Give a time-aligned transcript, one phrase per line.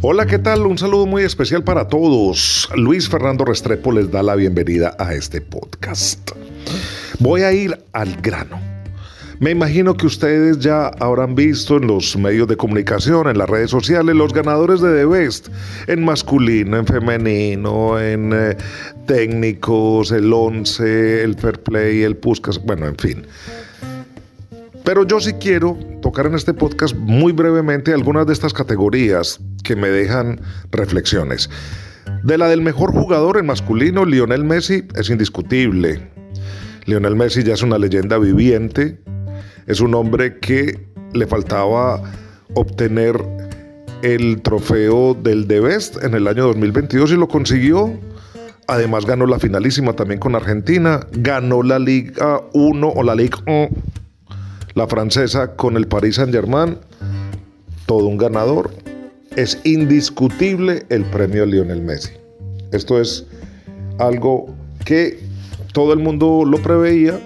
[0.00, 0.64] Hola, ¿qué tal?
[0.64, 2.68] Un saludo muy especial para todos.
[2.76, 6.30] Luis Fernando Restrepo les da la bienvenida a este podcast.
[7.18, 8.60] Voy a ir al grano.
[9.40, 13.72] Me imagino que ustedes ya habrán visto en los medios de comunicación, en las redes
[13.72, 15.48] sociales, los ganadores de The Best,
[15.88, 18.56] en masculino, en femenino, en eh,
[19.06, 23.26] técnicos, el 11, el Fair Play, el Puskas, bueno, en fin.
[24.88, 29.76] Pero yo sí quiero tocar en este podcast muy brevemente algunas de estas categorías que
[29.76, 31.50] me dejan reflexiones.
[32.22, 36.00] De la del mejor jugador en masculino, Lionel Messi es indiscutible.
[36.86, 38.98] Lionel Messi ya es una leyenda viviente,
[39.66, 42.00] es un hombre que le faltaba
[42.54, 43.22] obtener
[44.00, 47.92] el trofeo del The Best en el año 2022 y lo consiguió.
[48.68, 53.68] Además ganó la finalísima también con Argentina, ganó la Liga 1 o la Liga 1
[54.78, 56.78] la francesa con el Paris Saint-Germain,
[57.86, 58.70] todo un ganador.
[59.34, 62.12] Es indiscutible el premio Lionel Messi.
[62.72, 63.26] Esto es
[63.98, 65.18] algo que
[65.72, 67.20] todo el mundo lo preveía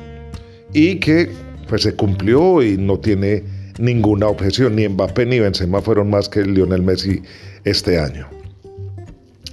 [0.73, 1.31] y que
[1.69, 3.45] pues se cumplió y no tiene
[3.79, 4.77] ninguna objeción.
[4.77, 7.23] Ni Mbappé ni Benzema fueron más que Lionel Messi
[7.65, 8.29] este año.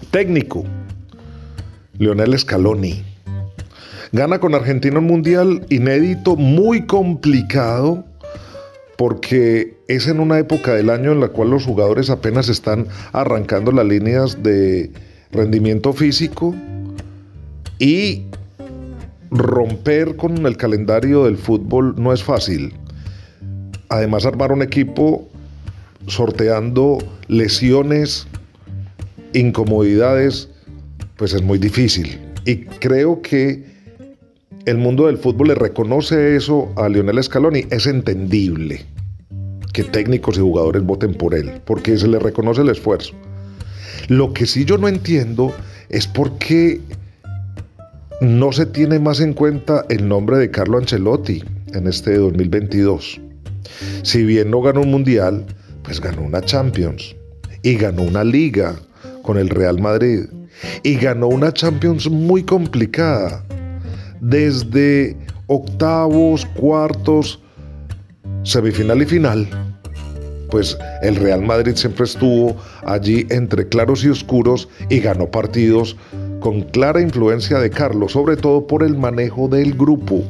[0.10, 0.64] Técnico,
[1.98, 3.09] Lionel Scaloni.
[4.12, 8.06] Gana con Argentina un mundial inédito, muy complicado,
[8.98, 13.72] porque es en una época del año en la cual los jugadores apenas están arrancando
[13.72, 14.92] las líneas de
[15.32, 16.56] rendimiento físico
[17.78, 18.24] y
[19.30, 22.74] romper con el calendario del fútbol no es fácil.
[23.90, 25.30] Además, armar un equipo
[26.08, 28.28] sorteando lesiones,
[29.34, 30.50] incomodidades,
[31.16, 32.20] pues es muy difícil.
[32.46, 33.69] Y creo que
[34.66, 38.86] el mundo del fútbol le reconoce eso a Lionel Scaloni, es entendible
[39.74, 43.14] que técnicos y jugadores voten por él, porque se le reconoce el esfuerzo.
[44.08, 45.54] Lo que sí yo no entiendo
[45.90, 46.82] es por qué
[48.22, 51.44] no se tiene más en cuenta el nombre de Carlo Ancelotti
[51.74, 53.22] en este 2022.
[54.04, 55.46] Si bien no ganó un mundial,
[55.84, 57.16] pues ganó una Champions
[57.62, 58.76] y ganó una liga
[59.22, 60.26] con el Real Madrid
[60.84, 63.46] y ganó una Champions muy complicada
[64.22, 67.42] desde octavos, cuartos,
[68.44, 69.48] semifinal y final,
[70.50, 75.96] pues el Real Madrid siempre estuvo allí entre claros y oscuros y ganó partidos
[76.40, 80.24] con clara influencia de Carlos, sobre todo por el manejo del grupo.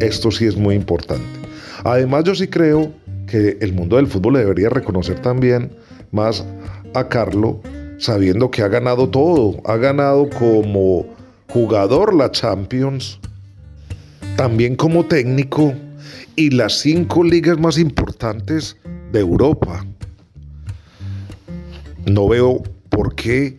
[0.00, 1.24] Esto sí es muy importante.
[1.84, 2.92] Además yo sí creo
[3.26, 5.72] que el mundo del fútbol debería reconocer también
[6.10, 6.44] más
[6.94, 7.56] a Carlos,
[7.98, 11.06] sabiendo que ha ganado todo, ha ganado como
[11.52, 13.20] jugador la Champions,
[14.38, 15.74] también como técnico
[16.34, 18.78] y las cinco ligas más importantes
[19.12, 19.84] de Europa.
[22.06, 23.58] No veo por qué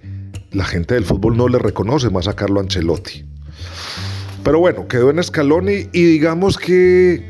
[0.52, 3.26] la gente del fútbol no le reconoce más a Carlo Ancelotti.
[4.44, 7.24] Pero bueno, quedó en Scaloni y digamos que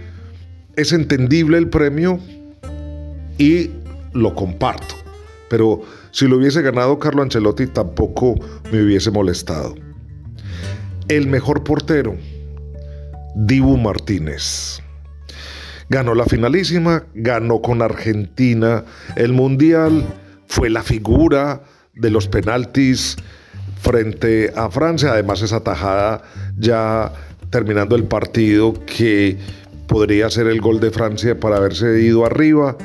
[0.78, 2.22] es entendible el premio
[3.38, 3.70] y
[4.14, 4.96] lo comparto.
[5.50, 5.82] Pero
[6.12, 8.36] si lo hubiese ganado Carlo Ancelotti tampoco
[8.72, 9.76] me hubiese molestado.
[11.10, 12.16] El mejor portero,
[13.36, 14.82] Dibu Martínez.
[15.90, 20.06] Ganó la finalísima, ganó con Argentina el Mundial,
[20.48, 21.64] fue la figura
[21.94, 23.18] de los penaltis
[23.82, 25.12] frente a Francia.
[25.12, 26.22] Además, esa tajada
[26.58, 27.12] ya
[27.50, 29.38] terminando el partido que
[29.88, 32.78] podría ser el gol de Francia para haberse ido arriba.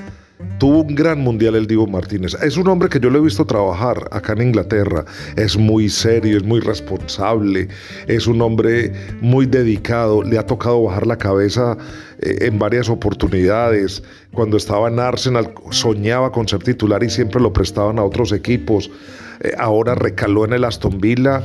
[0.59, 2.35] Tuvo un gran mundial el Divo Martínez.
[2.43, 5.05] Es un hombre que yo lo he visto trabajar acá en Inglaterra.
[5.37, 7.69] Es muy serio, es muy responsable,
[8.07, 10.23] es un hombre muy dedicado.
[10.23, 11.77] Le ha tocado bajar la cabeza
[12.21, 14.03] eh, en varias oportunidades.
[14.33, 18.91] Cuando estaba en Arsenal soñaba con ser titular y siempre lo prestaban a otros equipos.
[19.41, 21.43] Eh, ahora recaló en el Aston Villa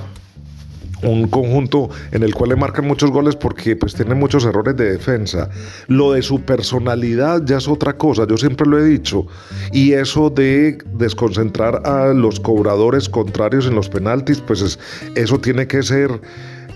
[1.04, 4.92] un conjunto en el cual le marcan muchos goles porque pues tiene muchos errores de
[4.92, 5.50] defensa.
[5.88, 9.28] Lo de su personalidad ya es otra cosa, yo siempre lo he dicho.
[9.72, 14.80] Y eso de desconcentrar a los cobradores contrarios en los penaltis, pues
[15.16, 16.22] eso tiene que ser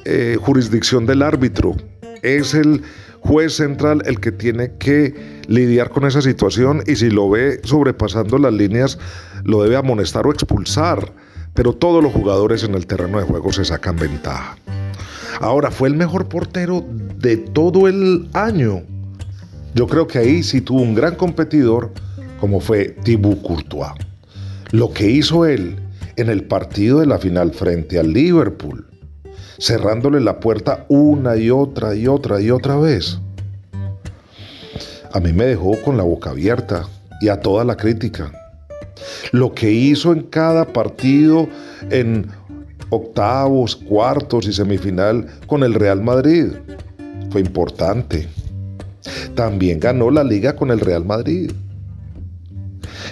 [0.06, 1.76] eh, jurisdicción del árbitro.
[2.22, 2.82] Es el
[3.20, 5.14] juez central el que tiene que
[5.48, 9.00] lidiar con esa situación y si lo ve sobrepasando las líneas,
[9.44, 11.12] lo debe amonestar o expulsar
[11.58, 14.60] pero todos los jugadores en el terreno de juego se sacan ventaja.
[15.40, 18.84] Ahora, fue el mejor portero de todo el año.
[19.74, 21.92] Yo creo que ahí sí tuvo un gran competidor
[22.40, 23.94] como fue Thibaut Courtois.
[24.70, 25.78] Lo que hizo él
[26.16, 28.86] en el partido de la final frente al Liverpool,
[29.60, 33.20] cerrándole la puerta una y otra y otra y otra vez,
[35.12, 36.88] a mí me dejó con la boca abierta
[37.20, 38.32] y a toda la crítica.
[39.32, 41.48] Lo que hizo en cada partido
[41.90, 42.28] en
[42.90, 46.48] octavos, cuartos y semifinal con el Real Madrid
[47.32, 48.28] fue importante.
[49.36, 51.52] También ganó la liga con el Real Madrid.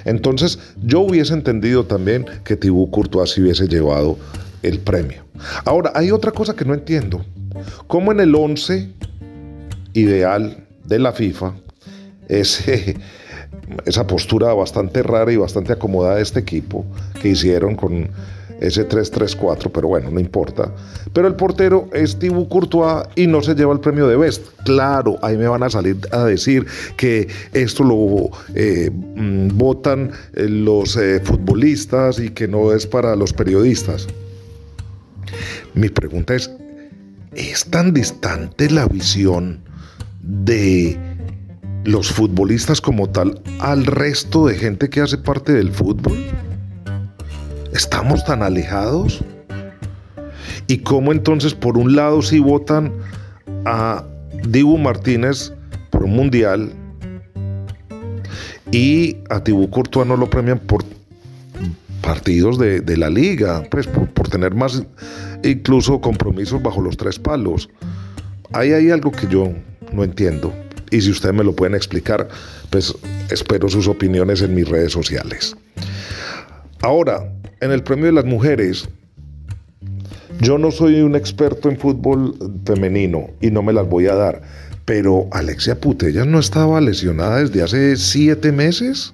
[0.03, 4.17] Entonces, yo hubiese entendido también que Thibaut Courtois hubiese llevado
[4.61, 5.23] el premio.
[5.63, 7.25] Ahora, hay otra cosa que no entiendo.
[7.87, 8.89] ¿Cómo en el 11
[9.93, 11.53] ideal de la FIFA,
[12.27, 12.97] ese,
[13.86, 16.86] esa postura bastante rara y bastante acomodada de este equipo
[17.22, 18.10] que hicieron con
[18.60, 20.72] ese 3-3-4, pero bueno, no importa.
[21.13, 24.46] Pero el portero es Thibaut Courtois y no se lleva el premio de Best.
[24.63, 26.66] Claro, ahí me van a salir a decir
[26.98, 33.16] que esto lo eh, mm, votan eh, los eh, futbolistas y que no es para
[33.16, 34.07] los periodistas.
[35.74, 36.50] Mi pregunta es,
[37.34, 39.60] ¿es tan distante la visión
[40.22, 40.98] de
[41.85, 46.17] los futbolistas como tal al resto de gente que hace parte del fútbol?
[47.71, 49.23] ¿Estamos tan alejados?
[50.67, 52.91] ¿Y cómo entonces por un lado si votan
[53.65, 54.03] a
[54.47, 55.53] Dibu Martínez
[55.91, 56.73] por un mundial
[58.71, 60.83] y a Tibu Courtois no lo premian por
[62.01, 64.83] partidos de, la liga, pues por, por, tener más
[65.43, 67.69] incluso compromisos bajo los tres palos?
[68.53, 69.51] Ahí hay algo que yo
[69.91, 70.53] no entiendo.
[70.91, 72.27] Y si ustedes me lo pueden explicar,
[72.69, 72.93] pues
[73.29, 75.55] espero sus opiniones en mis redes sociales.
[76.81, 78.87] Ahora, en el premio de las mujeres,
[80.41, 82.35] yo no soy un experto en fútbol
[82.65, 84.41] femenino y no me las voy a dar,
[84.83, 89.13] pero Alexia Putellas no estaba lesionada desde hace siete meses.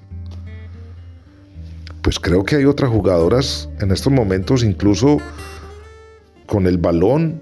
[2.01, 5.19] Pues creo que hay otras jugadoras en estos momentos, incluso
[6.47, 7.41] con el balón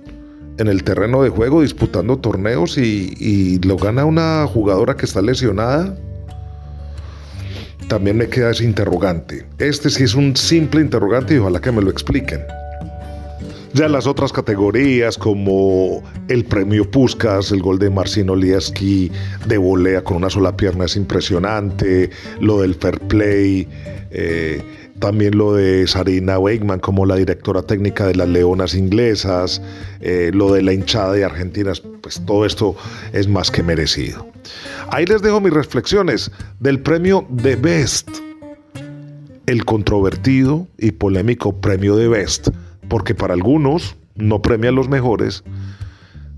[0.60, 5.96] en el terreno de juego, disputando torneos y, lo gana una jugadora que está lesionada
[7.88, 9.48] también me queda ese interrogante.
[9.58, 12.42] Este sí es un simple interrogante y ojalá que me lo expliquen.
[13.74, 19.12] Ya las otras categorías como el premio Puskas, el gol de Marcino Lieski
[19.48, 23.68] de volea con una sola pierna es impresionante, lo del fair play,
[24.12, 24.62] eh,
[25.00, 29.62] también lo de Sarina Weigman como la directora técnica de las Leonas Inglesas,
[30.02, 32.76] eh, lo de la hinchada de Argentina, pues todo esto
[33.14, 34.28] es más que merecido.
[34.90, 38.10] Ahí les dejo mis reflexiones del premio de Best,
[39.46, 42.50] el controvertido y polémico premio de Best,
[42.88, 45.44] porque para algunos no premia a los mejores,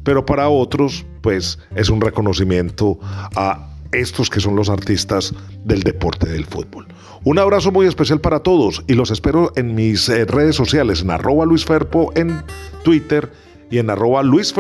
[0.04, 3.00] pero para otros pues es un reconocimiento
[3.36, 5.34] a estos que son los artistas
[5.64, 6.88] del deporte del fútbol.
[7.24, 11.12] Un abrazo muy especial para todos y los espero en mis eh, redes sociales, en
[11.12, 12.42] arroba Luis Ferpo en
[12.84, 13.32] Twitter
[13.70, 14.54] y en arroba Luis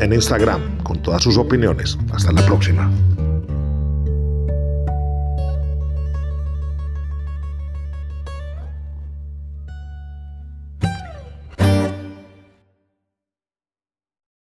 [0.00, 1.98] en Instagram, con todas sus opiniones.
[2.12, 2.90] Hasta la próxima.